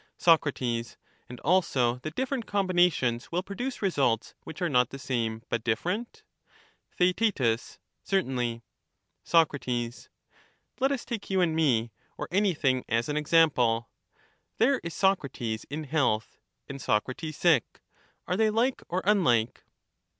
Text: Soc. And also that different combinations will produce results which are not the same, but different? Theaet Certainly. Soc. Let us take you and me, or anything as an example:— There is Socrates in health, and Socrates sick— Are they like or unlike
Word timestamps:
Soc. 0.17 0.43
And 0.59 1.39
also 1.43 1.97
that 1.97 2.15
different 2.15 2.47
combinations 2.47 3.31
will 3.31 3.43
produce 3.43 3.83
results 3.83 4.33
which 4.41 4.59
are 4.59 4.67
not 4.67 4.89
the 4.89 4.97
same, 4.97 5.43
but 5.47 5.63
different? 5.63 6.23
Theaet 6.97 7.39
Certainly. 8.03 8.63
Soc. 9.23 9.53
Let 10.79 10.91
us 10.91 11.05
take 11.05 11.29
you 11.29 11.41
and 11.41 11.55
me, 11.55 11.91
or 12.17 12.27
anything 12.31 12.83
as 12.89 13.09
an 13.09 13.17
example:— 13.17 13.91
There 14.57 14.79
is 14.83 14.95
Socrates 14.95 15.67
in 15.69 15.83
health, 15.83 16.39
and 16.67 16.81
Socrates 16.81 17.37
sick— 17.37 17.81
Are 18.27 18.35
they 18.37 18.49
like 18.49 18.81
or 18.89 19.03
unlike 19.05 19.63